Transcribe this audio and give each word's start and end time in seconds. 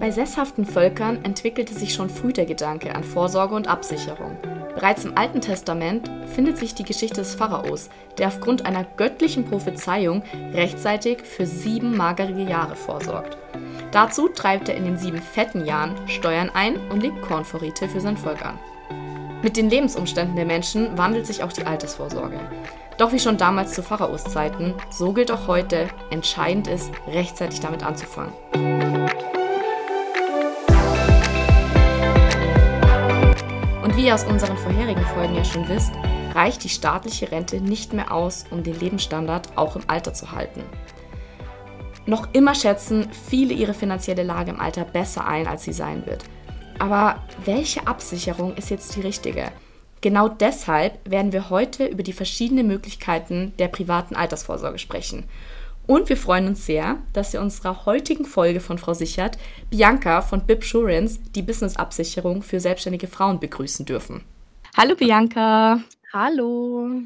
Bei 0.00 0.10
sesshaften 0.10 0.64
Völkern 0.64 1.22
entwickelte 1.26 1.74
sich 1.74 1.92
schon 1.92 2.08
früh 2.08 2.32
der 2.32 2.46
Gedanke 2.46 2.94
an 2.94 3.04
Vorsorge 3.04 3.54
und 3.54 3.68
Absicherung. 3.68 4.38
Bereits 4.74 5.04
im 5.04 5.18
Alten 5.18 5.42
Testament 5.42 6.10
findet 6.34 6.56
sich 6.56 6.74
die 6.74 6.84
Geschichte 6.84 7.20
des 7.20 7.34
Pharaos, 7.34 7.90
der 8.16 8.28
aufgrund 8.28 8.64
einer 8.64 8.86
göttlichen 8.96 9.44
Prophezeiung 9.44 10.22
rechtzeitig 10.54 11.20
für 11.20 11.44
sieben 11.44 11.98
magere 11.98 12.42
Jahre 12.42 12.76
vorsorgt. 12.76 13.36
Dazu 13.92 14.28
treibt 14.28 14.70
er 14.70 14.76
in 14.76 14.86
den 14.86 14.96
sieben 14.96 15.20
fetten 15.20 15.66
Jahren 15.66 15.94
Steuern 16.08 16.50
ein 16.54 16.76
und 16.88 17.02
legt 17.02 17.20
Kornvorräte 17.20 17.86
für 17.86 18.00
sein 18.00 18.16
Volk 18.16 18.42
an. 18.42 18.58
Mit 19.42 19.58
den 19.58 19.68
Lebensumständen 19.68 20.36
der 20.36 20.46
Menschen 20.46 20.96
wandelt 20.96 21.26
sich 21.26 21.42
auch 21.42 21.52
die 21.52 21.64
Altersvorsorge. 21.64 22.40
Doch 22.96 23.12
wie 23.12 23.18
schon 23.18 23.36
damals 23.36 23.74
zu 23.74 23.82
Pharaos 23.82 24.24
Zeiten, 24.24 24.74
so 24.90 25.12
gilt 25.12 25.30
auch 25.30 25.46
heute, 25.46 25.88
entscheidend 26.10 26.68
ist, 26.68 26.90
rechtzeitig 27.06 27.60
damit 27.60 27.84
anzufangen. 27.84 28.99
Und 33.90 33.96
wie 33.96 34.06
ihr 34.06 34.14
aus 34.14 34.22
unseren 34.22 34.56
vorherigen 34.56 35.04
Folgen 35.04 35.34
ja 35.34 35.44
schon 35.44 35.68
wisst, 35.68 35.90
reicht 36.32 36.62
die 36.62 36.68
staatliche 36.68 37.32
Rente 37.32 37.60
nicht 37.60 37.92
mehr 37.92 38.14
aus, 38.14 38.44
um 38.52 38.62
den 38.62 38.78
Lebensstandard 38.78 39.48
auch 39.56 39.74
im 39.74 39.82
Alter 39.88 40.14
zu 40.14 40.30
halten. 40.30 40.62
Noch 42.06 42.28
immer 42.32 42.54
schätzen 42.54 43.08
viele 43.28 43.52
ihre 43.52 43.74
finanzielle 43.74 44.22
Lage 44.22 44.52
im 44.52 44.60
Alter 44.60 44.84
besser 44.84 45.26
ein, 45.26 45.48
als 45.48 45.64
sie 45.64 45.72
sein 45.72 46.06
wird. 46.06 46.22
Aber 46.78 47.24
welche 47.44 47.88
Absicherung 47.88 48.54
ist 48.54 48.70
jetzt 48.70 48.94
die 48.94 49.00
richtige? 49.00 49.50
Genau 50.02 50.28
deshalb 50.28 51.00
werden 51.10 51.32
wir 51.32 51.50
heute 51.50 51.84
über 51.86 52.04
die 52.04 52.12
verschiedenen 52.12 52.68
Möglichkeiten 52.68 53.54
der 53.58 53.66
privaten 53.66 54.14
Altersvorsorge 54.14 54.78
sprechen. 54.78 55.24
Und 55.90 56.08
wir 56.08 56.16
freuen 56.16 56.46
uns 56.46 56.66
sehr, 56.66 57.02
dass 57.14 57.32
wir 57.32 57.40
unserer 57.40 57.84
heutigen 57.84 58.24
Folge 58.24 58.60
von 58.60 58.78
Frau 58.78 58.94
Sichert 58.94 59.38
Bianca 59.70 60.22
von 60.22 60.46
Bibsurance, 60.46 61.18
die 61.34 61.42
Business-Absicherung 61.42 62.44
für 62.44 62.60
selbstständige 62.60 63.08
Frauen, 63.08 63.40
begrüßen 63.40 63.86
dürfen. 63.86 64.22
Hallo 64.76 64.94
Bianca. 64.94 65.82
Hallo. 66.12 67.02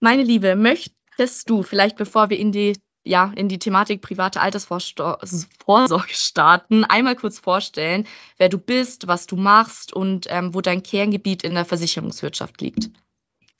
Meine 0.00 0.22
Liebe, 0.22 0.56
möchtest 0.56 1.50
du 1.50 1.62
vielleicht, 1.62 1.98
bevor 1.98 2.30
wir 2.30 2.38
in 2.38 2.52
die 2.52 2.72
ja, 3.04 3.34
in 3.36 3.48
die 3.48 3.58
Thematik 3.58 4.00
private 4.00 4.40
Altersvorsorge 4.40 6.14
starten, 6.14 6.84
einmal 6.84 7.16
kurz 7.16 7.38
vorstellen, 7.38 8.06
wer 8.38 8.48
du 8.48 8.56
bist, 8.56 9.08
was 9.08 9.26
du 9.26 9.36
machst 9.36 9.92
und 9.92 10.26
ähm, 10.30 10.54
wo 10.54 10.62
dein 10.62 10.82
Kerngebiet 10.82 11.42
in 11.42 11.52
der 11.52 11.66
Versicherungswirtschaft 11.66 12.62
liegt. 12.62 12.88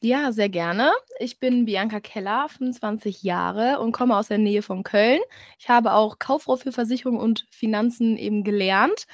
Ja, 0.04 0.32
sehr 0.32 0.48
gerne. 0.48 0.90
Ich 1.20 1.38
bin 1.38 1.64
Bianca 1.64 2.00
Keller, 2.00 2.48
25 2.48 3.22
Jahre 3.22 3.78
und 3.78 3.92
komme 3.92 4.16
aus 4.16 4.26
der 4.26 4.38
Nähe 4.38 4.60
von 4.62 4.82
Köln. 4.82 5.20
Ich 5.60 5.68
habe 5.68 5.92
auch 5.92 6.18
Kauffrau 6.18 6.56
für 6.56 6.72
Versicherung 6.72 7.18
und 7.18 7.46
Finanzen 7.52 8.16
eben 8.16 8.42
gelernt, 8.42 9.06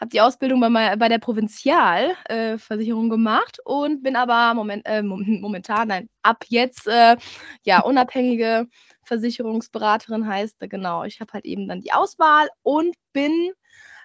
habe 0.00 0.08
die 0.08 0.22
Ausbildung 0.22 0.60
bei, 0.62 0.96
bei 0.96 1.08
der 1.10 1.18
Provinzialversicherung 1.18 3.06
äh, 3.08 3.10
gemacht 3.10 3.58
und 3.66 4.02
bin 4.02 4.16
aber 4.16 4.54
moment, 4.54 4.86
äh, 4.86 5.02
momentan, 5.02 5.88
nein, 5.88 6.08
ab 6.22 6.42
jetzt 6.48 6.86
äh, 6.86 7.18
ja 7.64 7.80
unabhängige 7.82 8.66
Versicherungsberaterin 9.04 10.26
heißt. 10.26 10.56
Genau, 10.60 11.04
ich 11.04 11.20
habe 11.20 11.34
halt 11.34 11.44
eben 11.44 11.68
dann 11.68 11.82
die 11.82 11.92
Auswahl 11.92 12.48
und 12.62 12.96
bin 13.12 13.52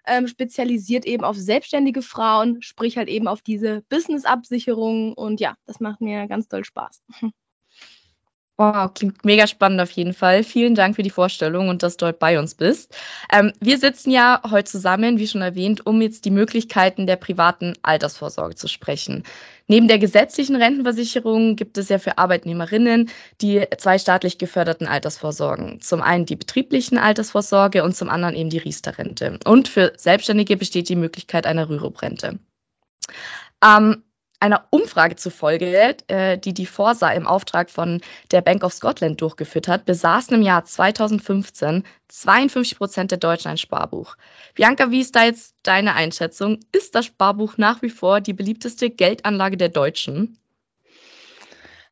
ähm, 0.08 0.28
spezialisiert 0.28 1.06
eben 1.06 1.23
auf 1.23 1.36
selbstständige 1.36 2.02
Frauen, 2.02 2.61
sprich 2.61 2.98
halt 2.98 3.09
eben 3.09 3.28
auf 3.28 3.42
diese 3.42 3.81
Business-Absicherung. 3.89 5.14
Und 5.14 5.39
ja, 5.39 5.56
das 5.66 5.80
macht 5.80 6.02
mir 6.02 6.28
ganz 6.28 6.47
doll 6.47 6.64
Spaß. 6.64 7.03
Wow, 8.58 8.94
klingt 8.94 9.25
mega 9.25 9.48
spannend 9.48 9.81
auf 9.81 9.92
jeden 9.92 10.14
Fall. 10.14 10.42
Vielen 10.42 10.75
Dank 10.75 10.95
für 10.95 11.03
die 11.03 11.09
Vorstellung 11.09 11.67
und 11.67 11.84
dass 11.84 11.98
du 11.98 12.06
heute 12.06 12.17
bei 12.17 12.39
uns 12.39 12.56
bist. 12.56 12.95
Ähm, 13.30 13.52
wir 13.59 13.78
sitzen 13.78 14.12
ja 14.12 14.42
heute 14.50 14.72
zusammen, 14.72 15.20
wie 15.20 15.28
schon 15.28 15.42
erwähnt, 15.42 15.86
um 15.86 16.02
jetzt 16.02 16.23
die 16.23 16.31
Möglichkeiten 16.31 17.06
der 17.06 17.17
privaten 17.17 17.73
Altersvorsorge 17.81 18.56
zu 18.56 18.70
sprechen. 18.70 19.23
Neben 19.67 19.90
der 19.90 20.00
gesetzlichen 20.00 20.56
Rentenversicherung 20.56 21.57
gibt 21.57 21.78
es 21.78 21.90
ja 21.90 22.00
für 22.00 22.18
Arbeitnehmerinnen 22.18 23.09
die 23.41 23.66
zwei 23.78 23.97
staatlich 23.97 24.38
geförderten 24.38 24.88
Altersvorsorgen. 24.88 25.81
Zum 25.81 26.01
einen 26.01 26.25
die 26.25 26.38
betrieblichen 26.38 26.97
Altersvorsorge 26.97 27.84
und 27.84 27.94
zum 27.94 28.09
anderen 28.09 28.35
eben 28.35 28.50
die 28.50 28.59
Riester-Rente. 28.59 29.38
Und 29.44 29.68
für 29.68 29.91
Selbstständige 29.97 30.56
besteht 30.56 30.88
die 30.88 30.96
Möglichkeit 30.96 31.46
einer 31.46 31.68
Rürup-Rente. 31.68 32.40
Ähm, 33.62 34.03
einer 34.45 34.67
Umfrage 34.69 35.16
zufolge, 35.16 35.97
äh, 36.07 36.38
die 36.38 36.53
die 36.53 36.67
Forsa 36.67 37.09
im 37.09 37.25
Auftrag 37.25 37.72
von 37.72 38.01
der 38.31 38.41
Bank 38.41 38.63
of 38.63 38.73
Scotland 38.73 39.19
durchgeführt 39.19 39.67
hat, 39.67 39.85
besaßen 39.85 40.35
im 40.35 40.44
Jahr 40.44 40.63
2015 40.63 41.83
52 42.07 42.78
Prozent 42.78 43.11
der 43.11 43.17
Deutschen 43.17 43.50
ein 43.50 43.57
Sparbuch. 43.57 44.16
Bianca, 44.53 44.91
wie 44.91 45.01
ist 45.01 45.16
da 45.16 45.25
jetzt 45.25 45.56
deine 45.63 45.95
Einschätzung? 45.95 46.59
Ist 46.72 46.94
das 46.94 47.06
Sparbuch 47.06 47.57
nach 47.57 47.81
wie 47.81 47.89
vor 47.89 48.22
die 48.22 48.33
beliebteste 48.33 48.91
Geldanlage 48.91 49.57
der 49.57 49.69
Deutschen? 49.69 50.38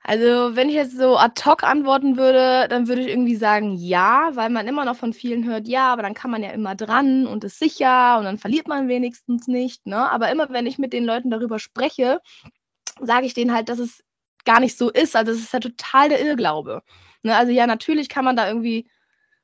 Also, 0.06 0.56
wenn 0.56 0.68
ich 0.68 0.76
jetzt 0.76 0.98
so 0.98 1.18
ad 1.18 1.42
hoc 1.46 1.64
antworten 1.64 2.18
würde, 2.18 2.68
dann 2.70 2.88
würde 2.90 3.02
ich 3.02 3.08
irgendwie 3.08 3.38
sagen 3.38 3.74
ja, 3.76 4.32
weil 4.34 4.50
man 4.50 4.68
immer 4.68 4.84
noch 4.84 4.98
von 4.98 5.14
vielen 5.14 5.46
hört, 5.46 5.66
ja, 5.68 5.94
aber 5.94 6.02
dann 6.02 6.14
kann 6.14 6.30
man 6.30 6.44
ja 6.44 6.52
immer 6.52 6.76
dran 6.76 7.26
und 7.26 7.46
ist 7.46 7.58
sicher 7.58 8.18
und 8.18 8.26
dann 8.26 8.38
verliert 8.38 8.68
man 8.68 8.90
wenigstens 8.90 9.48
nicht. 9.48 9.86
Ne? 9.88 10.12
Aber 10.12 10.30
immer 10.30 10.50
wenn 10.50 10.68
ich 10.68 10.78
mit 10.78 10.92
den 10.92 11.06
Leuten 11.06 11.32
darüber 11.32 11.58
spreche, 11.58 12.20
sage 13.00 13.26
ich 13.26 13.34
denen 13.34 13.54
halt, 13.54 13.70
dass 13.70 13.80
es 13.80 14.04
gar 14.44 14.60
nicht 14.60 14.78
so 14.78 14.90
ist. 14.92 15.16
Also 15.16 15.32
es 15.32 15.40
ist 15.40 15.54
ja 15.54 15.60
total 15.60 16.10
der 16.10 16.22
Irrglaube. 16.26 16.84
Ne? 17.24 17.36
Also 17.36 17.54
ja, 17.54 17.66
natürlich 17.66 18.10
kann 18.10 18.26
man 18.26 18.36
da 18.36 18.48
irgendwie 18.48 18.90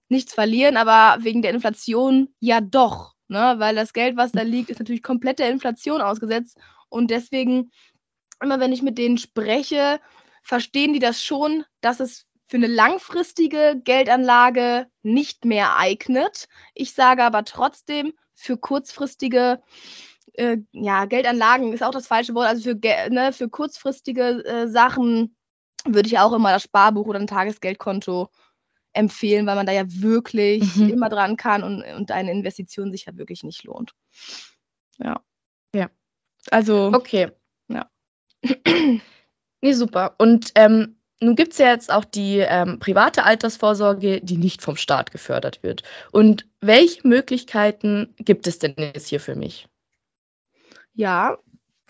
nichts 0.09 0.33
verlieren, 0.33 0.75
aber 0.75 1.23
wegen 1.23 1.41
der 1.41 1.51
Inflation 1.51 2.29
ja 2.41 2.59
doch. 2.59 3.15
Ne? 3.29 3.55
Weil 3.59 3.75
das 3.75 3.93
Geld, 3.93 4.17
was 4.17 4.33
da 4.33 4.41
liegt, 4.41 4.69
ist 4.69 4.79
natürlich 4.79 5.03
komplett 5.03 5.39
der 5.39 5.51
Inflation 5.51 6.01
ausgesetzt. 6.01 6.59
Und 6.89 7.11
deswegen, 7.11 7.71
immer 8.41 8.59
wenn 8.59 8.73
ich 8.73 8.81
mit 8.81 8.97
denen 8.97 9.17
spreche, 9.17 10.01
verstehen 10.49 10.93
die 10.93 10.99
das 10.99 11.23
schon, 11.23 11.63
dass 11.79 11.99
es 11.99 12.25
für 12.47 12.57
eine 12.57 12.65
langfristige 12.65 13.79
Geldanlage 13.83 14.87
nicht 15.03 15.45
mehr 15.45 15.77
eignet. 15.77 16.47
Ich 16.73 16.93
sage 16.93 17.23
aber 17.23 17.45
trotzdem, 17.45 18.13
für 18.33 18.57
kurzfristige 18.57 19.61
äh, 20.33 20.57
ja, 20.71 21.05
Geldanlagen 21.05 21.71
ist 21.71 21.83
auch 21.83 21.91
das 21.91 22.07
falsche 22.07 22.33
Wort, 22.33 22.47
also 22.47 22.63
für, 22.63 22.75
ne, 23.11 23.31
für 23.31 23.47
kurzfristige 23.47 24.43
äh, 24.43 24.67
Sachen 24.67 25.35
würde 25.85 26.07
ich 26.07 26.17
auch 26.17 26.33
immer 26.33 26.51
das 26.51 26.63
Sparbuch 26.63 27.05
oder 27.05 27.19
ein 27.19 27.27
Tagesgeldkonto 27.27 28.29
empfehlen, 28.93 29.45
weil 29.45 29.55
man 29.55 29.67
da 29.67 29.71
ja 29.71 29.83
wirklich 29.85 30.75
mhm. 30.77 30.89
immer 30.89 31.09
dran 31.09 31.37
kann 31.37 31.63
und, 31.63 31.83
und 31.83 32.09
eine 32.11 32.31
Investition 32.31 32.91
sich 32.91 33.05
ja 33.05 33.15
wirklich 33.15 33.43
nicht 33.43 33.65
lohnt. 33.65 33.93
Ja. 34.97 35.21
Ja. 35.75 35.91
Also. 36.49 36.91
Okay. 36.91 37.31
Ja. 37.67 37.87
Nee, 39.61 39.73
super. 39.73 40.15
Und 40.17 40.51
ähm, 40.55 40.95
nun 41.21 41.35
gibt 41.35 41.53
es 41.53 41.59
ja 41.59 41.67
jetzt 41.67 41.91
auch 41.91 42.05
die 42.05 42.37
ähm, 42.37 42.79
private 42.79 43.25
Altersvorsorge, 43.25 44.21
die 44.21 44.37
nicht 44.37 44.61
vom 44.61 44.77
Staat 44.77 45.11
gefördert 45.11 45.61
wird. 45.63 45.83
Und 46.11 46.47
welche 46.61 47.05
Möglichkeiten 47.05 48.15
gibt 48.17 48.47
es 48.47 48.59
denn 48.59 48.75
jetzt 48.77 49.07
hier 49.07 49.19
für 49.19 49.35
mich? 49.35 49.67
Ja, 50.93 51.37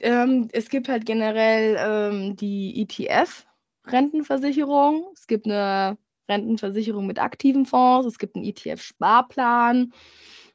ähm, 0.02 0.47
es 0.52 0.69
gibt 0.69 0.90
halt 0.90 1.06
generell 1.06 1.78
ähm, 1.80 2.35
die 2.35 2.81
ETF-Rentenversicherung. 2.81 5.12
Es 5.13 5.28
gibt 5.28 5.46
eine 5.46 6.00
Rentenversicherung 6.28 7.06
mit 7.06 7.19
aktiven 7.19 7.68
Fonds. 7.68 8.07
Es 8.07 8.18
gibt 8.18 8.36
einen 8.36 8.46
ETF-Sparplan. 8.46 9.94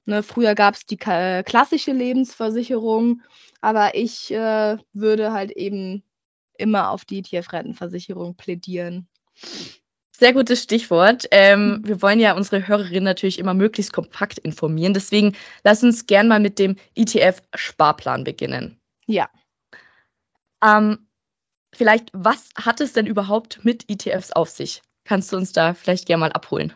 Ne, 0.06 0.22
früher 0.22 0.54
gab 0.54 0.75
es 0.75 0.84
die 0.84 0.98
klassische 0.98 1.92
Lebensversicherung, 1.92 3.22
aber 3.62 3.94
ich 3.94 4.31
äh, 4.32 4.76
würde 4.92 5.32
halt 5.32 5.52
eben 5.52 6.02
immer 6.56 6.91
auf 6.91 7.04
die 7.04 7.19
ETF-Rentenversicherung 7.19 8.37
plädieren. 8.37 9.09
Sehr 10.16 10.32
gutes 10.32 10.62
Stichwort. 10.62 11.26
Ähm, 11.32 11.69
mhm. 11.69 11.88
wir 11.88 12.03
wollen 12.03 12.20
ja 12.20 12.37
unsere 12.37 12.69
Hörerinnen 12.69 13.04
natürlich 13.04 13.38
immer 13.38 13.54
möglichst 13.54 13.92
kompakt 13.92 14.38
informieren. 14.38 14.94
Deswegen 14.94 15.34
lass 15.64 15.82
uns 15.82 16.06
gern 16.06 16.29
mal 16.29 16.40
mit 16.40 16.58
dem 16.58 16.76
ETF-Sparplan 16.94 18.23
beginnen. 18.23 18.81
Ja. 19.06 19.29
Ähm, 20.64 21.08
vielleicht, 21.75 22.11
was 22.12 22.50
hat 22.56 22.81
es 22.81 22.93
denn 22.93 23.06
überhaupt 23.06 23.64
mit 23.64 23.90
ETFs 23.90 24.31
auf 24.31 24.49
sich? 24.50 24.82
Kannst 25.05 25.32
du 25.32 25.37
uns 25.37 25.52
da 25.52 25.75
vielleicht 25.75 26.06
gerne 26.06 26.20
mal 26.20 26.32
abholen? 26.32 26.73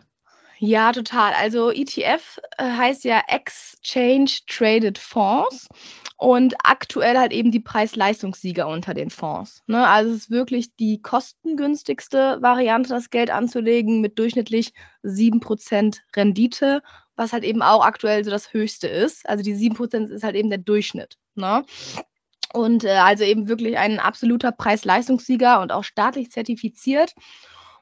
Ja, 0.61 0.91
total. 0.91 1.33
Also 1.33 1.71
ETF 1.71 2.37
äh, 2.57 2.63
heißt 2.63 3.05
ja 3.05 3.21
Exchange 3.27 4.29
Traded 4.45 4.97
Fonds 4.97 5.67
und 6.17 6.53
aktuell 6.63 7.17
halt 7.17 7.31
eben 7.31 7.49
die 7.49 7.61
Preis-Leistungssieger 7.61 8.67
unter 8.67 8.93
den 8.93 9.09
Fonds. 9.09 9.63
Ne? 9.67 9.87
Also 9.87 10.11
es 10.11 10.17
ist 10.23 10.31
wirklich 10.31 10.75
die 10.75 11.01
kostengünstigste 11.01 12.41
Variante, 12.41 12.89
das 12.89 13.09
Geld 13.09 13.29
anzulegen 13.29 14.01
mit 14.01 14.19
durchschnittlich 14.19 14.73
7% 15.03 15.99
Rendite, 16.13 16.81
was 17.15 17.31
halt 17.31 17.45
eben 17.45 17.61
auch 17.61 17.85
aktuell 17.85 18.25
so 18.25 18.29
das 18.31 18.51
Höchste 18.51 18.89
ist. 18.89 19.29
Also 19.29 19.45
die 19.45 19.55
7% 19.55 20.09
ist 20.09 20.23
halt 20.25 20.35
eben 20.35 20.49
der 20.49 20.59
Durchschnitt. 20.59 21.17
Ne? 21.35 21.63
Und 22.51 22.83
äh, 22.83 22.89
also 22.89 23.23
eben 23.23 23.47
wirklich 23.47 23.77
ein 23.77 23.99
absoluter 23.99 24.51
Preis-Leistungssieger 24.51 25.61
und 25.61 25.71
auch 25.71 25.85
staatlich 25.85 26.31
zertifiziert. 26.31 27.13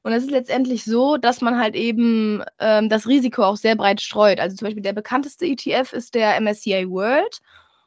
Und 0.03 0.13
es 0.13 0.23
ist 0.23 0.31
letztendlich 0.31 0.83
so, 0.83 1.17
dass 1.17 1.41
man 1.41 1.57
halt 1.57 1.75
eben 1.75 2.43
ähm, 2.59 2.89
das 2.89 3.07
Risiko 3.07 3.43
auch 3.43 3.57
sehr 3.57 3.75
breit 3.75 4.01
streut. 4.01 4.39
Also 4.39 4.55
zum 4.55 4.67
Beispiel 4.67 4.83
der 4.83 4.93
bekannteste 4.93 5.45
ETF 5.45 5.93
ist 5.93 6.15
der 6.15 6.39
MSCI 6.39 6.89
World. 6.89 7.39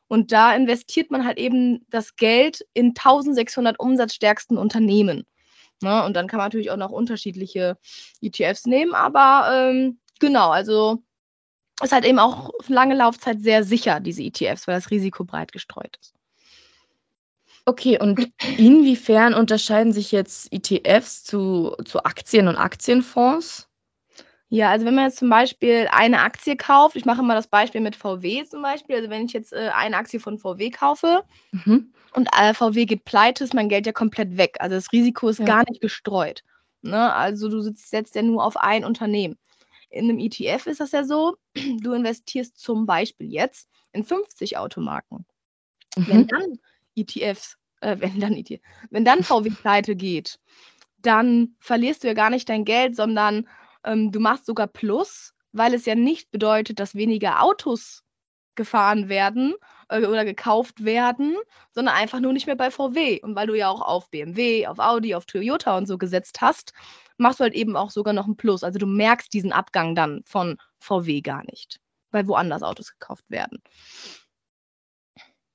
Und 0.09 0.33
da 0.33 0.55
investiert 0.55 1.11
man 1.11 1.25
halt 1.25 1.39
eben 1.39 1.87
das 1.89 2.17
Geld 2.17 2.67
in 2.75 2.89
1600 2.89 3.79
umsatzstärksten 3.79 4.59
Unternehmen. 4.59 5.25
Ne? 5.83 6.05
Und 6.05 6.15
dann 6.15 6.27
kann 6.27 6.39
man 6.39 6.47
natürlich 6.47 6.71
auch 6.71 6.77
noch 6.77 6.91
unterschiedliche 6.91 7.79
ETFs 8.21 8.67
nehmen. 8.67 8.95
Aber 8.95 9.49
ähm, 9.53 9.99
genau, 10.19 10.51
also 10.51 11.03
ist 11.83 11.93
halt 11.93 12.05
eben 12.05 12.19
auch 12.19 12.51
lange 12.69 12.95
Laufzeit 12.95 13.41
sehr 13.41 13.65
sicher, 13.65 14.01
diese 14.01 14.23
ETFs, 14.23 14.67
weil 14.67 14.75
das 14.75 14.91
Risiko 14.91 15.25
breit 15.25 15.53
gestreut 15.53 15.97
ist. 16.01 16.15
Okay, 17.67 17.99
und 18.01 18.33
inwiefern 18.57 19.35
unterscheiden 19.35 19.93
sich 19.93 20.13
jetzt 20.13 20.53
ETFs 20.53 21.25
zu, 21.25 21.77
zu 21.85 22.05
Aktien 22.05 22.49
und 22.49 22.57
Aktienfonds? 22.57 23.69
Ja, 24.53 24.71
also 24.71 24.85
wenn 24.85 24.97
man 24.97 25.05
jetzt 25.05 25.19
zum 25.19 25.31
Beispiel 25.31 25.87
eine 25.93 26.23
Aktie 26.23 26.57
kauft, 26.57 26.97
ich 26.97 27.05
mache 27.05 27.23
mal 27.23 27.37
das 27.37 27.47
Beispiel 27.47 27.81
mit 27.81 27.95
VW 27.95 28.45
zum 28.45 28.63
Beispiel, 28.63 28.97
also 28.97 29.09
wenn 29.09 29.27
ich 29.27 29.33
jetzt 29.33 29.53
äh, 29.53 29.71
eine 29.73 29.97
Aktie 29.97 30.19
von 30.19 30.39
VW 30.39 30.71
kaufe 30.71 31.23
mhm. 31.53 31.93
und 32.15 32.29
äh, 32.37 32.53
VW 32.53 32.85
geht 32.85 33.05
pleite, 33.05 33.45
ist 33.45 33.55
mein 33.55 33.69
Geld 33.69 33.87
ja 33.87 33.93
komplett 33.93 34.37
weg. 34.37 34.57
Also 34.59 34.75
das 34.75 34.91
Risiko 34.91 35.29
ist 35.29 35.39
ja. 35.39 35.45
gar 35.45 35.65
nicht 35.69 35.81
gestreut. 35.81 36.43
Ne? 36.83 37.15
Also 37.15 37.49
du 37.49 37.61
sitzt 37.61 37.93
jetzt 37.93 38.17
ja 38.17 38.23
nur 38.23 38.45
auf 38.45 38.57
ein 38.57 38.85
Unternehmen. 38.85 39.39
In 39.89 40.11
einem 40.11 40.19
ETF 40.19 40.67
ist 40.67 40.81
das 40.81 40.91
ja 40.91 41.05
so, 41.05 41.37
du 41.55 41.93
investierst 41.93 42.59
zum 42.59 42.87
Beispiel 42.87 43.33
jetzt 43.33 43.69
in 43.93 44.03
50 44.03 44.57
Automarken. 44.57 45.27
Mhm. 45.97 46.07
Wenn 46.09 46.27
dann 46.27 46.59
ETFs, 47.01 47.57
äh, 47.81 47.97
wenn 47.99 48.21
dann 48.21 48.35
ETF, 48.35 48.61
wenn 48.91 49.05
dann 49.05 49.23
VW 49.23 49.51
pleite 49.51 49.97
geht, 49.97 50.39
dann 50.99 51.57
verlierst 51.61 52.05
du 52.05 52.09
ja 52.09 52.15
gar 52.15 52.31
nicht 52.31 52.49
dein 52.49 52.65
Geld, 52.65 52.97
sondern 52.97 53.49
ähm, 53.85 54.13
du 54.13 54.21
machst 54.21 54.47
sogar 54.47 54.67
Plus, 54.67 55.35
weil 55.53 55.75
es 55.75 55.87
ja 55.87 55.95
nicht 55.95 56.31
bedeutet, 56.31 56.79
dass 56.79 56.95
weniger 56.95 57.43
Autos 57.43 58.03
gefahren 58.55 59.09
werden 59.09 59.55
äh, 59.89 60.05
oder 60.05 60.25
gekauft 60.25 60.85
werden, 60.85 61.37
sondern 61.73 61.95
einfach 61.95 62.21
nur 62.21 62.33
nicht 62.33 62.47
mehr 62.47 62.57
bei 62.57 62.71
VW. 62.71 63.21
Und 63.23 63.35
weil 63.35 63.47
du 63.47 63.55
ja 63.55 63.69
auch 63.69 63.81
auf 63.81 64.11
BMW, 64.11 64.67
auf 64.67 64.79
Audi, 64.79 65.15
auf 65.15 65.25
Toyota 65.25 65.77
und 65.77 65.87
so 65.87 65.99
gesetzt 65.99 66.41
hast, 66.41 66.73
machst 67.17 67.41
du 67.41 67.45
halt 67.45 67.55
eben 67.55 67.77
auch 67.77 67.91
sogar 67.91 68.13
noch 68.13 68.27
ein 68.27 68.37
Plus. 68.37 68.63
Also 68.65 68.79
du 68.79 68.87
merkst 68.87 69.33
diesen 69.33 69.53
Abgang 69.53 69.95
dann 69.95 70.23
von 70.25 70.59
VW 70.79 71.21
gar 71.21 71.45
nicht, 71.45 71.81
weil 72.11 72.27
woanders 72.27 72.63
Autos 72.63 72.93
gekauft 72.93 73.25
werden. 73.29 73.63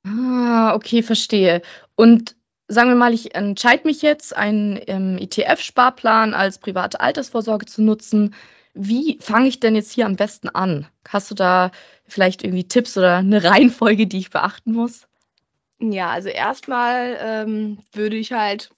Ah, 0.06 0.76
okay, 0.76 1.02
verstehe. 1.02 1.62
Und 1.96 2.36
sagen 2.68 2.90
wir 2.90 2.96
mal, 2.96 3.14
ich 3.14 3.36
entscheide 3.36 3.88
mich 3.88 4.02
jetzt, 4.02 4.36
einen 4.36 4.80
ähm, 4.88 5.18
ETF-Sparplan 5.18 6.34
als 6.34 6.60
private 6.60 7.00
Altersvorsorge 7.00 7.66
zu 7.66 7.82
nutzen. 7.82 8.36
Wie 8.74 9.18
fange 9.22 9.48
ich 9.48 9.60
denn 9.60 9.76
jetzt 9.76 9.92
hier 9.92 10.06
am 10.06 10.16
besten 10.16 10.50
an? 10.50 10.88
Hast 11.08 11.32
du 11.32 11.36
da 11.36 11.72
vielleicht 12.08 12.44
irgendwie 12.44 12.68
Tipps 12.68 12.98
oder 12.98 13.18
eine 13.18 13.44
Reihenfolge, 13.44 14.06
die 14.06 14.20
ich 14.20 14.30
beachten 14.30 14.74
muss? 14.74 15.08
Ja, 15.80 16.12
also 16.12 16.30
erstmal 16.30 17.18
ähm, 17.20 17.80
würde 17.92 18.16
ich 18.16 18.32
halt 18.32 18.70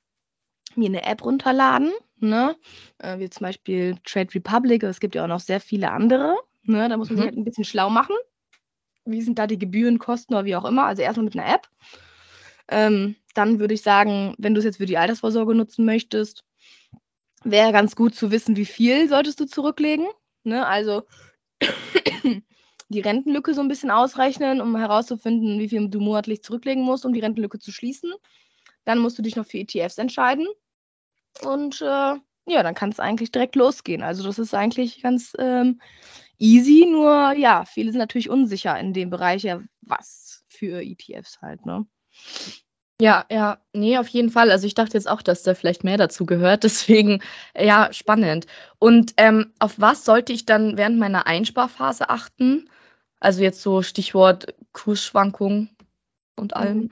mir 0.75 0.87
eine 0.87 1.03
App 1.03 1.23
runterladen, 1.23 1.91
ne? 2.19 2.55
Äh, 2.99 3.19
wie 3.19 3.29
zum 3.29 3.45
Beispiel 3.45 3.97
Trade 4.03 4.33
Republic, 4.33 4.83
es 4.83 4.99
gibt 4.99 5.15
ja 5.15 5.23
auch 5.23 5.27
noch 5.27 5.39
sehr 5.39 5.59
viele 5.59 5.91
andere. 5.91 6.35
Ne? 6.63 6.89
Da 6.89 6.97
muss 6.97 7.09
man 7.09 7.17
mhm. 7.17 7.21
sich 7.21 7.27
halt 7.29 7.37
ein 7.37 7.43
bisschen 7.43 7.63
schlau 7.65 7.89
machen 7.89 8.15
wie 9.07 9.21
sind 9.21 9.39
da 9.39 9.47
die 9.47 9.59
Gebühren, 9.59 9.99
Kosten 9.99 10.33
oder 10.33 10.45
wie 10.45 10.55
auch 10.55 10.65
immer. 10.65 10.85
Also 10.85 11.01
erstmal 11.01 11.25
mit 11.25 11.37
einer 11.37 11.53
App. 11.53 11.67
Ähm, 12.69 13.15
dann 13.33 13.59
würde 13.59 13.73
ich 13.73 13.81
sagen, 13.81 14.35
wenn 14.37 14.53
du 14.53 14.59
es 14.59 14.65
jetzt 14.65 14.77
für 14.77 14.85
die 14.85 14.97
Altersvorsorge 14.97 15.55
nutzen 15.55 15.85
möchtest, 15.85 16.43
wäre 17.43 17.71
ganz 17.71 17.95
gut 17.95 18.15
zu 18.15 18.31
wissen, 18.31 18.55
wie 18.57 18.65
viel 18.65 19.07
solltest 19.07 19.39
du 19.39 19.45
zurücklegen. 19.45 20.07
Ne? 20.43 20.65
Also 20.65 21.03
die 22.89 22.99
Rentenlücke 22.99 23.53
so 23.53 23.61
ein 23.61 23.67
bisschen 23.67 23.91
ausrechnen, 23.91 24.61
um 24.61 24.75
herauszufinden, 24.75 25.59
wie 25.59 25.69
viel 25.69 25.89
du 25.89 25.99
monatlich 25.99 26.43
zurücklegen 26.43 26.83
musst, 26.83 27.05
um 27.05 27.13
die 27.13 27.19
Rentenlücke 27.19 27.59
zu 27.59 27.71
schließen. 27.71 28.13
Dann 28.85 28.99
musst 28.99 29.17
du 29.17 29.21
dich 29.21 29.35
noch 29.35 29.45
für 29.45 29.59
ETFs 29.59 29.97
entscheiden. 29.97 30.47
Und 31.43 31.81
äh, 31.81 32.15
ja, 32.47 32.63
dann 32.63 32.75
kann 32.75 32.89
es 32.89 32.99
eigentlich 32.99 33.31
direkt 33.31 33.55
losgehen. 33.55 34.01
Also 34.01 34.23
das 34.23 34.39
ist 34.39 34.53
eigentlich 34.53 35.01
ganz 35.01 35.33
ähm, 35.37 35.81
easy, 36.37 36.87
nur 36.89 37.33
ja, 37.33 37.65
viele 37.65 37.91
sind 37.91 37.99
natürlich 37.99 38.29
unsicher 38.29 38.79
in 38.79 38.93
dem 38.93 39.09
Bereich, 39.09 39.43
ja, 39.43 39.61
was 39.81 40.43
für 40.47 40.81
ETFs 40.81 41.41
halt, 41.41 41.65
ne? 41.65 41.85
Ja, 42.99 43.25
ja, 43.29 43.59
nee, 43.73 43.97
auf 43.99 44.07
jeden 44.07 44.31
Fall. 44.31 44.49
Also 44.49 44.65
ich 44.65 44.73
dachte 44.73 44.95
jetzt 44.95 45.07
auch, 45.07 45.21
dass 45.21 45.43
da 45.43 45.53
vielleicht 45.53 45.83
mehr 45.83 45.97
dazu 45.97 46.25
gehört. 46.25 46.63
Deswegen, 46.63 47.21
ja, 47.55 47.93
spannend. 47.93 48.47
Und 48.79 49.13
ähm, 49.17 49.53
auf 49.59 49.79
was 49.79 50.03
sollte 50.03 50.33
ich 50.33 50.45
dann 50.45 50.77
während 50.77 50.97
meiner 50.97 51.27
Einsparphase 51.27 52.09
achten? 52.09 52.69
Also 53.19 53.43
jetzt 53.43 53.61
so 53.61 53.81
Stichwort 53.83 54.55
Kursschwankungen 54.73 55.69
und 56.35 56.55
allem. 56.55 56.77
Mhm. 56.77 56.91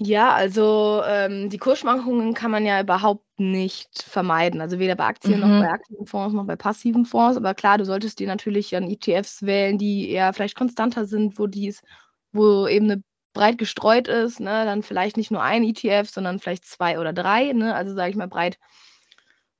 Ja, 0.00 0.32
also 0.32 1.02
ähm, 1.04 1.50
die 1.50 1.58
Kursschwankungen 1.58 2.32
kann 2.32 2.52
man 2.52 2.64
ja 2.64 2.80
überhaupt 2.80 3.24
nicht 3.40 4.02
vermeiden. 4.02 4.60
Also 4.60 4.78
weder 4.78 4.94
bei 4.94 5.06
Aktien 5.06 5.40
noch 5.40 5.48
mhm. 5.48 5.60
bei 5.60 5.70
aktiven 5.70 6.06
Fonds 6.06 6.34
noch 6.34 6.46
bei 6.46 6.54
passiven 6.54 7.04
Fonds. 7.04 7.36
Aber 7.36 7.52
klar, 7.54 7.78
du 7.78 7.84
solltest 7.84 8.20
dir 8.20 8.28
natürlich 8.28 8.70
dann 8.70 8.88
ETFs 8.88 9.42
wählen, 9.42 9.76
die 9.76 10.08
eher 10.08 10.32
vielleicht 10.32 10.56
konstanter 10.56 11.04
sind, 11.04 11.38
wo 11.38 11.48
dies, 11.48 11.82
wo 12.30 12.68
eben 12.68 12.88
eine 12.88 13.02
breit 13.32 13.58
gestreut 13.58 14.06
ist, 14.06 14.38
ne? 14.38 14.64
Dann 14.64 14.84
vielleicht 14.84 15.16
nicht 15.16 15.32
nur 15.32 15.42
ein 15.42 15.64
ETF, 15.64 16.08
sondern 16.08 16.38
vielleicht 16.38 16.64
zwei 16.64 17.00
oder 17.00 17.12
drei, 17.12 17.52
ne? 17.52 17.74
Also 17.74 17.94
sage 17.94 18.10
ich 18.10 18.16
mal 18.16 18.28
breit, 18.28 18.58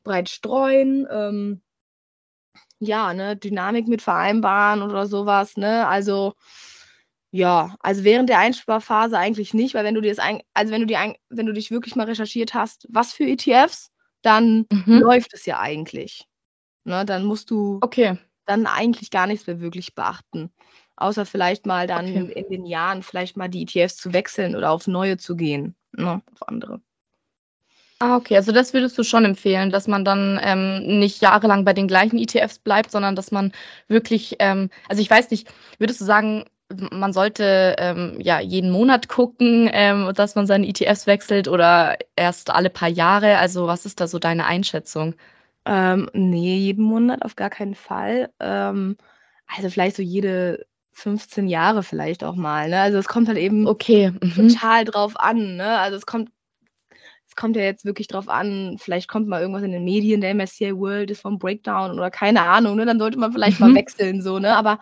breit 0.05 0.29
streuen. 0.29 1.05
Ähm, 1.11 1.62
ja, 2.81 3.12
ne, 3.12 3.37
Dynamik 3.37 3.88
mit 3.88 4.02
vereinbaren 4.02 4.82
oder 4.82 5.06
sowas, 5.06 5.56
ne? 5.56 5.88
Also 5.88 6.35
ja, 7.30 7.76
also 7.80 8.04
während 8.04 8.28
der 8.28 8.38
Einsparphase 8.38 9.19
eigentlich 9.19 9.52
nicht, 9.52 9.75
weil 9.75 9.84
wenn 9.84 9.94
du 9.94 10.00
dir 10.00 10.10
das 10.10 10.19
ein, 10.19 10.42
also 10.54 10.72
wenn 10.72 10.80
du 10.80 10.86
dir 10.86 10.98
ein, 10.98 11.16
wenn 11.28 11.46
du 11.46 11.52
dich 11.52 11.70
wirklich 11.70 11.94
mal 11.94 12.06
recherchiert 12.06 12.54
hast, 12.54 12.86
was 12.90 13.12
für 13.12 13.25
ETFs, 13.25 13.90
dann 14.22 14.66
mhm. 14.70 14.98
läuft 15.00 15.34
es 15.34 15.44
ja 15.46 15.60
eigentlich. 15.60 16.25
Ne, 16.84 17.04
dann 17.04 17.25
musst 17.25 17.50
du 17.50 17.78
okay. 17.82 18.19
dann 18.46 18.66
eigentlich 18.66 19.10
gar 19.10 19.26
nichts 19.26 19.46
mehr 19.46 19.60
wirklich 19.60 19.94
beachten. 19.94 20.50
Außer 20.96 21.26
vielleicht 21.26 21.66
mal 21.66 21.86
dann 21.86 22.06
okay. 22.06 22.32
in 22.32 22.48
den 22.48 22.66
Jahren 22.66 23.02
vielleicht 23.02 23.36
mal 23.36 23.48
die 23.48 23.62
ETFs 23.62 23.96
zu 23.96 24.12
wechseln 24.12 24.56
oder 24.56 24.70
auf 24.70 24.86
neue 24.86 25.19
zu 25.19 25.36
gehen, 25.36 25.76
ne, 25.92 26.22
auf 26.32 26.48
andere. 26.48 26.80
Ah, 28.00 28.16
okay, 28.16 28.36
also 28.36 28.52
das 28.52 28.72
würdest 28.75 28.96
du 28.96 29.02
schon 29.02 29.25
empfehlen, 29.25 29.70
dass 29.70 29.88
man 29.88 30.04
dann 30.04 30.40
ähm, 30.42 30.98
nicht 31.00 31.20
jahrelang 31.20 31.64
bei 31.64 31.72
den 31.72 31.88
gleichen 31.88 32.16
ETFs 32.16 32.60
bleibt, 32.60 32.92
sondern 32.92 33.16
dass 33.16 33.32
man 33.32 33.52
wirklich, 33.88 34.36
ähm, 34.38 34.70
also 34.88 35.02
ich 35.02 35.10
weiß 35.10 35.30
nicht, 35.30 35.52
würdest 35.78 36.00
du 36.00 36.04
sagen, 36.04 36.44
man 36.90 37.12
sollte 37.12 37.76
ähm, 37.78 38.16
ja 38.20 38.40
jeden 38.40 38.70
Monat 38.70 39.08
gucken, 39.08 39.70
ähm, 39.72 40.12
dass 40.14 40.34
man 40.34 40.46
seine 40.46 40.68
ETFs 40.68 41.06
wechselt 41.06 41.48
oder 41.48 41.96
erst 42.14 42.50
alle 42.50 42.70
paar 42.70 42.88
Jahre? 42.88 43.38
Also 43.38 43.66
was 43.66 43.87
ist 43.87 44.00
da 44.00 44.06
so 44.06 44.18
deine 44.18 44.44
Einschätzung? 44.44 45.14
Ähm, 45.64 46.10
nee, 46.12 46.56
jeden 46.56 46.84
Monat 46.84 47.22
auf 47.22 47.37
gar 47.37 47.50
keinen 47.50 47.75
Fall. 47.75 48.30
Ähm, 48.40 48.96
also 49.46 49.70
vielleicht 49.70 49.96
so 49.96 50.02
jede 50.02 50.66
15 50.92 51.48
Jahre 51.48 51.82
vielleicht 51.82 52.22
auch 52.22 52.37
mal. 52.37 52.68
Ne? 52.68 52.80
Also 52.80 52.98
es 52.98 53.08
kommt 53.08 53.28
halt 53.28 53.38
eben 53.38 53.66
okay. 53.66 54.10
Mhm. 54.10 54.48
total 54.48 54.84
drauf 54.84 55.18
an. 55.18 55.56
Ne? 55.56 55.78
Also 55.78 55.96
es 55.96 56.06
kommt, 56.06 56.30
es 57.26 57.34
kommt 57.34 57.56
ja 57.56 57.62
jetzt 57.62 57.84
wirklich 57.84 58.08
drauf 58.08 58.28
an, 58.28 58.76
vielleicht 58.78 59.08
kommt 59.08 59.28
mal 59.28 59.40
irgendwas 59.40 59.62
in 59.62 59.72
den 59.72 59.84
Medien, 59.84 60.20
der 60.20 60.34
MSCI 60.34 60.76
World 60.76 61.10
ist 61.10 61.20
vom 61.22 61.38
Breakdown 61.38 61.92
oder 61.92 62.10
keine 62.10 62.42
Ahnung, 62.42 62.76
ne? 62.76 62.84
dann 62.84 62.98
sollte 62.98 63.18
man 63.18 63.32
vielleicht 63.32 63.60
mhm. 63.60 63.68
mal 63.68 63.75
wechseln, 63.75 64.22
so, 64.22 64.38
ne? 64.38 64.56
Aber 64.56 64.80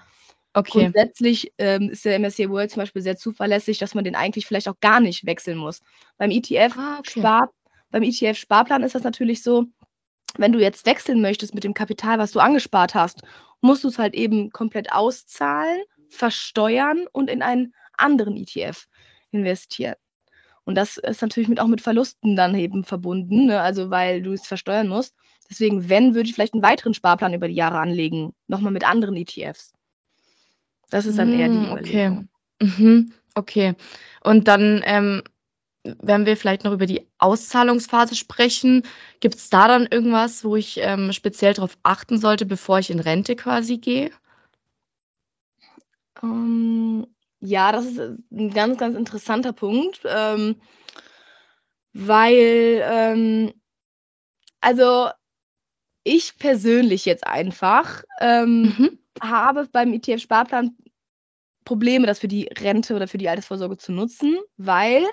Okay. 0.57 0.85
Grundsätzlich 0.85 1.53
ähm, 1.59 1.91
ist 1.91 2.07
der 2.07 2.19
MSCI 2.19 2.49
World 2.49 2.71
zum 2.71 2.81
Beispiel 2.81 3.03
sehr 3.03 3.19
zuverlässig, 3.19 3.77
dass 3.77 3.95
man 3.95 4.05
den 4.05 4.17
eigentlich 4.17 4.47
vielleicht 4.47 4.71
auch 4.71 4.81
gar 4.81 5.01
nicht 5.01 5.27
wechseln 5.27 5.59
muss. 5.59 5.83
Beim 6.17 6.31
ETF, 6.31 6.79
ah, 6.79 6.99
okay. 6.99 7.21
Spar, 7.21 7.51
beim 7.91 8.03
ETF 8.03 8.39
Sparplan 8.39 8.83
ist 8.83 8.95
das 8.95 9.03
natürlich 9.03 9.43
so, 9.43 9.67
wenn 10.39 10.53
du 10.53 10.59
jetzt 10.59 10.87
wechseln 10.87 11.21
möchtest 11.21 11.55
mit 11.55 11.63
dem 11.63 11.75
Kapital, 11.75 12.19
was 12.19 12.33
du 12.33 12.41
angespart 12.41 12.95
hast, 12.95 13.21
musst 13.61 13.85
du 13.85 13.89
es 13.89 13.99
halt 13.99 14.15
eben 14.15 14.51
komplett 14.51 14.91
auszahlen, 14.93 15.83
versteuern 16.09 17.07
und 17.13 17.29
in 17.29 17.43
einen 17.43 17.75
anderen 17.99 18.35
ETF 18.39 18.87
investieren. 19.33 19.97
Und 20.65 20.75
das 20.75 20.97
ist 20.97 21.21
natürlich 21.21 21.51
mit, 21.51 21.61
auch 21.61 21.67
mit 21.67 21.83
Verlusten 21.83 22.35
dann 22.35 22.55
eben 22.55 22.83
verbunden, 22.83 23.45
ne? 23.45 23.61
also 23.61 23.91
weil 23.91 24.23
du 24.23 24.33
es 24.33 24.47
versteuern 24.47 24.89
musst. 24.89 25.15
Deswegen, 25.51 25.91
wenn, 25.91 26.15
würde 26.15 26.31
ich 26.31 26.35
vielleicht 26.35 26.55
einen 26.55 26.63
weiteren 26.63 26.95
Sparplan 26.95 27.35
über 27.35 27.47
die 27.47 27.55
Jahre 27.55 27.79
anlegen, 27.79 28.33
nochmal 28.47 28.73
mit 28.73 28.89
anderen 28.89 29.17
ETFs. 29.17 29.76
Das 30.91 31.07
ist 31.07 31.19
dann 31.19 31.33
eher 31.33 31.49
die 31.49 31.67
hm, 31.67 31.73
okay. 31.73 32.27
Mhm, 32.61 33.13
okay. 33.35 33.75
Und 34.23 34.49
dann, 34.49 34.83
ähm, 34.85 35.23
wenn 35.85 36.27
wir 36.27 36.37
vielleicht 36.37 36.65
noch 36.65 36.73
über 36.73 36.87
die 36.87 37.09
Auszahlungsphase 37.19 38.15
sprechen, 38.17 38.83
gibt 39.21 39.37
es 39.37 39.51
da 39.51 39.69
dann 39.69 39.87
irgendwas, 39.87 40.45
wo 40.45 40.57
ich 40.57 40.79
ähm, 40.81 41.13
speziell 41.13 41.55
darauf 41.55 41.79
achten 41.83 42.19
sollte, 42.19 42.47
bevor 42.47 42.79
ich 42.79 42.91
in 42.91 43.01
Rente 43.01 43.37
quasi 43.37 43.79
gehe? 43.79 44.11
Ähm, 46.23 47.07
ja, 47.41 47.73
das 47.73 47.87
ist 47.87 47.99
ein 48.31 48.51
ganz, 48.53 48.79
ganz 48.79 48.97
interessanter 48.97 49.53
Punkt, 49.53 50.01
ähm, 50.05 50.61
weil 51.95 52.83
ähm, 52.85 53.53
Also 54.61 55.09
ich 56.05 56.39
persönlich 56.39 57.05
jetzt 57.05 57.27
einfach 57.27 58.05
ähm, 58.21 58.63
mhm. 58.63 58.99
Habe 59.21 59.69
beim 59.71 59.93
ETF-Sparplan 59.93 60.77
Probleme, 61.65 62.07
das 62.07 62.21
für 62.21 62.29
die 62.29 62.49
Rente 62.59 62.95
oder 62.95 63.09
für 63.09 63.19
die 63.19 63.29
Altersvorsorge 63.29 63.77
zu 63.77 63.93
nutzen, 63.93 64.39
weil 64.57 65.05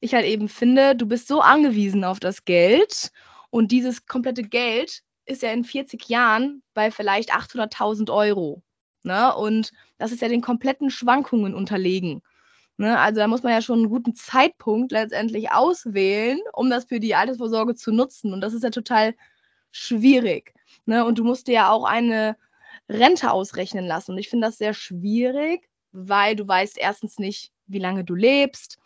ich 0.00 0.14
halt 0.14 0.26
eben 0.26 0.48
finde, 0.48 0.96
du 0.96 1.06
bist 1.06 1.28
so 1.28 1.40
angewiesen 1.40 2.04
auf 2.04 2.18
das 2.18 2.44
Geld 2.44 3.12
und 3.50 3.70
dieses 3.70 4.06
komplette 4.06 4.42
Geld 4.42 5.02
ist 5.26 5.42
ja 5.42 5.52
in 5.52 5.64
40 5.64 6.08
Jahren 6.08 6.62
bei 6.74 6.90
vielleicht 6.90 7.32
800.000 7.32 8.12
Euro. 8.12 8.62
Ne? 9.04 9.34
Und 9.34 9.72
das 9.98 10.12
ist 10.12 10.22
ja 10.22 10.28
den 10.28 10.40
kompletten 10.40 10.90
Schwankungen 10.90 11.54
unterlegen. 11.54 12.22
Ne? 12.76 12.98
Also 12.98 13.20
da 13.20 13.28
muss 13.28 13.42
man 13.42 13.52
ja 13.52 13.62
schon 13.62 13.80
einen 13.80 13.88
guten 13.88 14.14
Zeitpunkt 14.14 14.92
letztendlich 14.92 15.52
auswählen, 15.52 16.40
um 16.52 16.70
das 16.70 16.86
für 16.86 16.98
die 16.98 17.14
Altersvorsorge 17.14 17.74
zu 17.74 17.92
nutzen. 17.92 18.32
Und 18.32 18.40
das 18.40 18.54
ist 18.54 18.64
ja 18.64 18.70
total 18.70 19.14
schwierig. 19.70 20.54
Ne? 20.86 21.04
Und 21.04 21.18
du 21.18 21.24
musst 21.24 21.46
dir 21.46 21.54
ja 21.54 21.70
auch 21.70 21.84
eine 21.84 22.36
Rente 22.88 23.30
ausrechnen 23.30 23.86
lassen. 23.86 24.12
Und 24.12 24.18
ich 24.18 24.28
finde 24.28 24.46
das 24.48 24.58
sehr 24.58 24.74
schwierig, 24.74 25.68
weil 25.92 26.36
du 26.36 26.46
weißt 26.46 26.78
erstens 26.78 27.18
nicht, 27.18 27.52
wie 27.66 27.78
lange 27.78 28.04
du 28.04 28.14
lebst. 28.14 28.78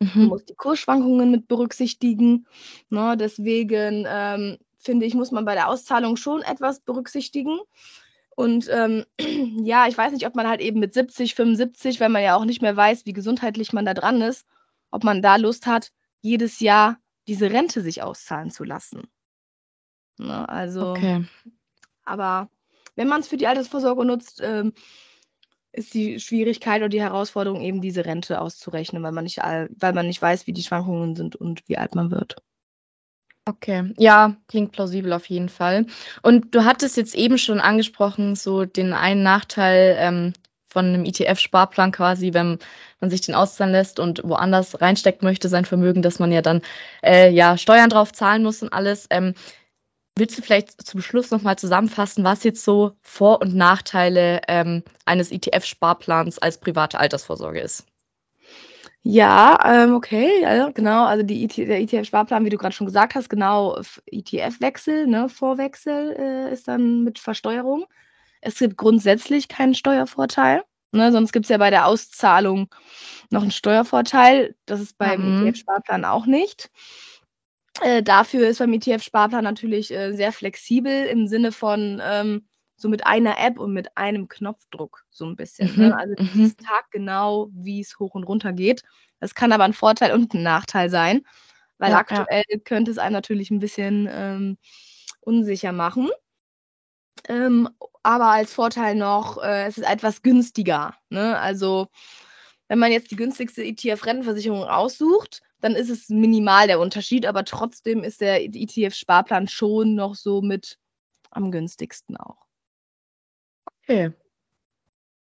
Mhm. 0.00 0.10
Du 0.14 0.20
musst 0.20 0.48
die 0.48 0.54
Kursschwankungen 0.54 1.30
mit 1.30 1.48
berücksichtigen. 1.48 2.46
Ne? 2.90 3.16
Deswegen 3.18 4.06
ähm, 4.08 4.58
finde 4.78 5.06
ich, 5.06 5.14
muss 5.14 5.30
man 5.30 5.44
bei 5.44 5.54
der 5.54 5.68
Auszahlung 5.68 6.16
schon 6.16 6.42
etwas 6.42 6.80
berücksichtigen. 6.80 7.58
Und 8.36 8.68
ähm, 8.70 9.04
ja, 9.64 9.86
ich 9.86 9.96
weiß 9.96 10.12
nicht, 10.12 10.26
ob 10.26 10.34
man 10.34 10.48
halt 10.48 10.60
eben 10.60 10.80
mit 10.80 10.94
70, 10.94 11.34
75, 11.34 12.00
wenn 12.00 12.12
man 12.12 12.22
ja 12.22 12.36
auch 12.36 12.44
nicht 12.44 12.62
mehr 12.62 12.76
weiß, 12.76 13.06
wie 13.06 13.12
gesundheitlich 13.12 13.72
man 13.72 13.84
da 13.84 13.94
dran 13.94 14.20
ist, 14.20 14.46
ob 14.90 15.04
man 15.04 15.22
da 15.22 15.36
Lust 15.36 15.66
hat, 15.66 15.92
jedes 16.20 16.60
Jahr 16.60 16.98
diese 17.26 17.50
Rente 17.50 17.80
sich 17.80 18.02
auszahlen 18.02 18.50
zu 18.50 18.64
lassen. 18.64 19.02
Ne? 20.18 20.48
Also, 20.48 20.90
okay. 20.90 21.24
aber 22.04 22.48
wenn 22.96 23.08
man 23.08 23.20
es 23.20 23.28
für 23.28 23.36
die 23.36 23.46
Altersvorsorge 23.46 24.04
nutzt, 24.04 24.40
ähm, 24.42 24.72
ist 25.72 25.94
die 25.94 26.20
Schwierigkeit 26.20 26.80
oder 26.80 26.88
die 26.88 27.02
Herausforderung 27.02 27.60
eben 27.60 27.80
diese 27.80 28.04
Rente 28.04 28.40
auszurechnen, 28.40 29.02
weil 29.02 29.12
man 29.12 29.24
nicht, 29.24 29.38
weil 29.38 29.92
man 29.92 30.06
nicht 30.06 30.22
weiß, 30.22 30.46
wie 30.46 30.52
die 30.52 30.62
Schwankungen 30.62 31.16
sind 31.16 31.36
und 31.36 31.68
wie 31.68 31.78
alt 31.78 31.94
man 31.94 32.10
wird. 32.10 32.36
Okay, 33.46 33.92
ja, 33.98 34.36
klingt 34.48 34.72
plausibel 34.72 35.12
auf 35.12 35.26
jeden 35.26 35.50
Fall. 35.50 35.86
Und 36.22 36.54
du 36.54 36.64
hattest 36.64 36.96
jetzt 36.96 37.14
eben 37.14 37.36
schon 37.36 37.60
angesprochen, 37.60 38.36
so 38.36 38.64
den 38.64 38.94
einen 38.94 39.22
Nachteil 39.22 39.96
ähm, 39.98 40.32
von 40.74 40.86
einem 40.86 41.04
ETF-Sparplan 41.04 41.92
quasi, 41.92 42.32
wenn 42.32 42.58
man 43.00 43.10
sich 43.10 43.20
den 43.20 43.34
auszahlen 43.34 43.72
lässt 43.72 44.00
und 44.00 44.22
woanders 44.24 44.80
reinstecken 44.80 45.26
möchte, 45.26 45.50
sein 45.50 45.66
Vermögen, 45.66 46.00
dass 46.00 46.18
man 46.18 46.32
ja 46.32 46.40
dann 46.40 46.62
äh, 47.02 47.30
ja 47.30 47.58
Steuern 47.58 47.90
drauf 47.90 48.12
zahlen 48.12 48.42
muss 48.42 48.62
und 48.62 48.72
alles. 48.72 49.06
Ähm, 49.10 49.34
Willst 50.16 50.38
du 50.38 50.42
vielleicht 50.42 50.86
zum 50.86 51.02
Schluss 51.02 51.32
nochmal 51.32 51.58
zusammenfassen, 51.58 52.22
was 52.22 52.44
jetzt 52.44 52.62
so 52.62 52.92
Vor- 53.00 53.40
und 53.40 53.54
Nachteile 53.54 54.42
ähm, 54.46 54.84
eines 55.06 55.32
ETF-Sparplans 55.32 56.38
als 56.38 56.58
private 56.58 57.00
Altersvorsorge 57.00 57.60
ist? 57.60 57.84
Ja, 59.02 59.58
ähm, 59.64 59.94
okay, 59.94 60.40
ja, 60.40 60.70
genau. 60.70 61.04
Also 61.04 61.24
die 61.24 61.44
IT, 61.44 61.58
der 61.58 61.80
ETF-Sparplan, 61.80 62.44
wie 62.44 62.50
du 62.50 62.56
gerade 62.56 62.74
schon 62.74 62.86
gesagt 62.86 63.16
hast, 63.16 63.28
genau, 63.28 63.78
ETF-Wechsel, 64.06 65.08
ne, 65.08 65.28
Vorwechsel 65.28 66.16
äh, 66.16 66.52
ist 66.52 66.68
dann 66.68 67.02
mit 67.02 67.18
Versteuerung. 67.18 67.84
Es 68.40 68.58
gibt 68.60 68.76
grundsätzlich 68.76 69.48
keinen 69.48 69.74
Steuervorteil. 69.74 70.62
Ne, 70.92 71.10
sonst 71.10 71.32
gibt 71.32 71.46
es 71.46 71.50
ja 71.50 71.58
bei 71.58 71.70
der 71.70 71.86
Auszahlung 71.86 72.68
noch 73.30 73.42
einen 73.42 73.50
Steuervorteil. 73.50 74.54
Das 74.64 74.80
ist 74.80 74.96
beim 74.96 75.40
mhm. 75.40 75.46
ETF-Sparplan 75.48 76.04
auch 76.04 76.24
nicht. 76.24 76.70
Äh, 77.82 78.02
dafür 78.02 78.48
ist 78.48 78.58
beim 78.58 78.72
ETF-Sparplan 78.72 79.42
natürlich 79.42 79.90
äh, 79.90 80.12
sehr 80.12 80.32
flexibel 80.32 81.06
im 81.06 81.26
Sinne 81.26 81.50
von 81.50 82.00
ähm, 82.02 82.46
so 82.76 82.88
mit 82.88 83.06
einer 83.06 83.38
App 83.38 83.58
und 83.58 83.72
mit 83.72 83.96
einem 83.96 84.28
Knopfdruck 84.28 85.04
so 85.10 85.24
ein 85.26 85.36
bisschen. 85.36 85.68
Ne? 85.76 85.84
Mhm. 85.84 85.88
Ne? 85.88 85.96
Also 85.96 86.14
mhm. 86.18 86.30
dieses 86.34 86.56
Tag 86.56 86.90
genau, 86.90 87.48
wie 87.52 87.80
es 87.80 87.98
hoch 87.98 88.14
und 88.14 88.24
runter 88.24 88.52
geht. 88.52 88.82
Das 89.20 89.34
kann 89.34 89.52
aber 89.52 89.64
ein 89.64 89.72
Vorteil 89.72 90.12
und 90.12 90.34
ein 90.34 90.42
Nachteil 90.42 90.90
sein, 90.90 91.22
weil 91.78 91.92
ja, 91.92 91.98
aktuell 91.98 92.44
ja. 92.48 92.58
könnte 92.58 92.90
es 92.90 92.98
einem 92.98 93.14
natürlich 93.14 93.50
ein 93.50 93.60
bisschen 93.60 94.08
ähm, 94.10 94.58
unsicher 95.20 95.72
machen. 95.72 96.10
Ähm, 97.28 97.68
aber 98.02 98.26
als 98.26 98.52
Vorteil 98.52 98.94
noch, 98.94 99.42
äh, 99.42 99.66
es 99.66 99.78
ist 99.78 99.88
etwas 99.88 100.22
günstiger. 100.22 100.94
Ne? 101.08 101.38
Also 101.38 101.88
wenn 102.68 102.78
man 102.78 102.92
jetzt 102.92 103.10
die 103.10 103.16
günstigste 103.16 103.62
ETF-Rentenversicherung 103.62 104.64
aussucht, 104.64 105.42
dann 105.64 105.76
ist 105.76 105.88
es 105.88 106.10
minimal 106.10 106.66
der 106.66 106.78
Unterschied, 106.78 107.24
aber 107.24 107.42
trotzdem 107.46 108.04
ist 108.04 108.20
der 108.20 108.44
ETF-Sparplan 108.44 109.48
schon 109.48 109.94
noch 109.94 110.14
so 110.14 110.42
mit 110.42 110.76
am 111.30 111.50
günstigsten 111.50 112.18
auch. 112.18 112.44
Okay. 113.82 114.12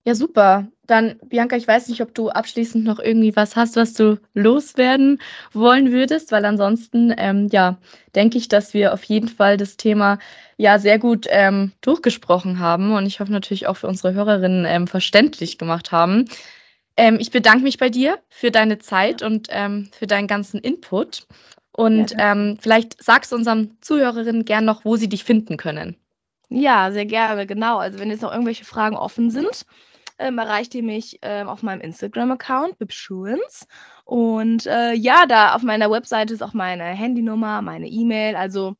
Ja, 0.04 0.16
super. 0.16 0.66
Dann, 0.84 1.20
Bianca, 1.22 1.54
ich 1.54 1.68
weiß 1.68 1.86
nicht, 1.86 2.00
ob 2.02 2.12
du 2.12 2.28
abschließend 2.30 2.82
noch 2.84 2.98
irgendwie 2.98 3.36
was 3.36 3.54
hast, 3.54 3.76
was 3.76 3.94
du 3.94 4.18
loswerden 4.34 5.20
wollen 5.52 5.92
würdest, 5.92 6.32
weil 6.32 6.44
ansonsten, 6.44 7.14
ähm, 7.16 7.46
ja, 7.52 7.78
denke 8.16 8.36
ich, 8.36 8.48
dass 8.48 8.74
wir 8.74 8.94
auf 8.94 9.04
jeden 9.04 9.28
Fall 9.28 9.56
das 9.56 9.76
Thema 9.76 10.18
ja 10.56 10.80
sehr 10.80 10.98
gut 10.98 11.28
ähm, 11.30 11.70
durchgesprochen 11.82 12.58
haben 12.58 12.92
und 12.96 13.06
ich 13.06 13.20
hoffe 13.20 13.30
natürlich 13.30 13.68
auch 13.68 13.76
für 13.76 13.86
unsere 13.86 14.12
Hörerinnen 14.12 14.64
ähm, 14.66 14.88
verständlich 14.88 15.56
gemacht 15.56 15.92
haben. 15.92 16.24
Ähm, 16.96 17.18
ich 17.20 17.30
bedanke 17.30 17.64
mich 17.64 17.78
bei 17.78 17.88
dir 17.88 18.18
für 18.28 18.50
deine 18.50 18.78
Zeit 18.78 19.22
und 19.22 19.48
ähm, 19.50 19.88
für 19.92 20.06
deinen 20.06 20.26
ganzen 20.26 20.60
Input. 20.60 21.26
Und 21.72 22.12
ja, 22.12 22.32
ähm, 22.32 22.58
vielleicht 22.60 23.02
sagst 23.02 23.32
du 23.32 23.36
unseren 23.36 23.78
Zuhörerinnen 23.80 24.44
gern 24.44 24.64
noch, 24.64 24.84
wo 24.84 24.96
sie 24.96 25.08
dich 25.08 25.24
finden 25.24 25.56
können. 25.56 25.96
Ja, 26.50 26.92
sehr 26.92 27.06
gerne, 27.06 27.46
genau. 27.46 27.78
Also 27.78 27.98
wenn 27.98 28.10
jetzt 28.10 28.20
noch 28.20 28.32
irgendwelche 28.32 28.66
Fragen 28.66 28.96
offen 28.96 29.30
sind, 29.30 29.64
ähm, 30.18 30.38
erreicht 30.38 30.74
ihr 30.74 30.82
mich 30.82 31.18
ähm, 31.22 31.48
auf 31.48 31.62
meinem 31.62 31.80
Instagram-Account, 31.80 32.78
Bibschuens. 32.78 33.66
Und 34.04 34.66
äh, 34.66 34.92
ja, 34.92 35.24
da 35.26 35.54
auf 35.54 35.62
meiner 35.62 35.90
Webseite 35.90 36.34
ist 36.34 36.42
auch 36.42 36.52
meine 36.52 36.84
Handynummer, 36.84 37.62
meine 37.62 37.88
E-Mail. 37.88 38.36
Also 38.36 38.76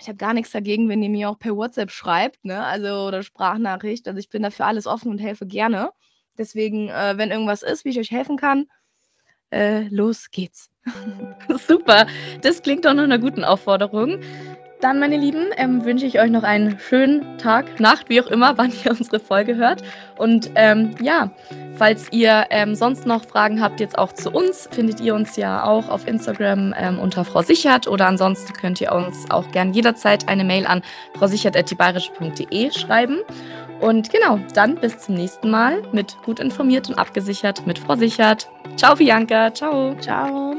ich 0.00 0.08
habe 0.08 0.16
gar 0.16 0.34
nichts 0.34 0.50
dagegen, 0.50 0.88
wenn 0.88 1.02
ihr 1.02 1.10
mir 1.10 1.30
auch 1.30 1.38
per 1.38 1.54
WhatsApp 1.56 1.92
schreibt, 1.92 2.44
ne? 2.44 2.64
Also 2.64 3.06
oder 3.06 3.22
Sprachnachricht. 3.22 4.08
Also 4.08 4.18
ich 4.18 4.28
bin 4.28 4.42
dafür 4.42 4.66
alles 4.66 4.86
offen 4.86 5.10
und 5.10 5.18
helfe 5.18 5.46
gerne. 5.46 5.92
Deswegen, 6.40 6.88
äh, 6.88 7.18
wenn 7.18 7.30
irgendwas 7.30 7.62
ist, 7.62 7.84
wie 7.84 7.90
ich 7.90 7.98
euch 7.98 8.10
helfen 8.10 8.38
kann, 8.38 8.66
äh, 9.50 9.82
los 9.90 10.30
geht's. 10.30 10.70
Super, 11.68 12.06
das 12.40 12.62
klingt 12.62 12.86
doch 12.86 12.94
nach 12.94 13.04
einer 13.04 13.18
guten 13.18 13.44
Aufforderung. 13.44 14.20
Dann, 14.80 14.98
meine 14.98 15.18
Lieben, 15.18 15.50
ähm, 15.58 15.84
wünsche 15.84 16.06
ich 16.06 16.18
euch 16.18 16.30
noch 16.30 16.42
einen 16.42 16.78
schönen 16.78 17.36
Tag, 17.36 17.78
Nacht, 17.78 18.08
wie 18.08 18.22
auch 18.22 18.28
immer, 18.28 18.56
wann 18.58 18.72
ihr 18.84 18.92
unsere 18.92 19.20
Folge 19.20 19.56
hört. 19.56 19.82
Und 20.16 20.50
ähm, 20.54 20.94
ja, 21.02 21.30
falls 21.74 22.10
ihr 22.10 22.46
ähm, 22.48 22.74
sonst 22.74 23.04
noch 23.04 23.26
Fragen 23.26 23.60
habt, 23.60 23.78
jetzt 23.78 23.98
auch 23.98 24.14
zu 24.14 24.30
uns, 24.30 24.66
findet 24.70 24.98
ihr 25.00 25.14
uns 25.14 25.36
ja 25.36 25.64
auch 25.64 25.90
auf 25.90 26.06
Instagram 26.06 26.74
ähm, 26.78 26.98
unter 26.98 27.26
Frau 27.26 27.42
Sichert 27.42 27.86
oder 27.86 28.06
ansonsten 28.06 28.54
könnt 28.54 28.80
ihr 28.80 28.92
uns 28.92 29.30
auch 29.30 29.50
gern 29.50 29.74
jederzeit 29.74 30.26
eine 30.26 30.44
Mail 30.44 30.66
an 30.66 30.82
frausichert.diebayerische.de 31.18 32.70
schreiben. 32.70 33.18
Und 33.80 34.10
genau, 34.10 34.38
dann 34.54 34.76
bis 34.76 34.98
zum 34.98 35.14
nächsten 35.14 35.50
Mal 35.50 35.82
mit 35.92 36.16
gut 36.24 36.38
informiert 36.38 36.88
und 36.88 36.98
abgesichert 36.98 37.66
mit 37.66 37.78
Frau 37.78 37.96
Sichert. 37.96 38.48
Ciao, 38.76 38.94
Bianca. 38.94 39.52
Ciao. 39.52 39.94
Ciao. 40.00 40.56